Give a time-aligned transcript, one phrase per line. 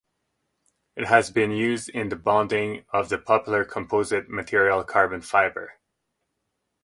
[0.95, 5.73] It has been used in the bonding of the popular composite material carbon fiber.